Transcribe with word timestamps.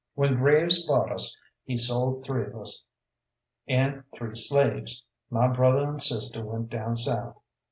When 0.15 0.37
Graves 0.37 0.83
bought 0.87 1.11
us, 1.11 1.37
he 1.63 1.77
sold 1.77 2.23
three 2.23 2.45
of 2.47 2.55
us 2.55 2.85
an' 3.67 4.03
three 4.15 4.35
slaves. 4.35 5.05
My 5.29 5.47
brother 5.47 5.87
an' 5.89 5.99
sister 5.99 6.43
went 6.43 6.69
down 6.71 6.95
south. 6.95 7.39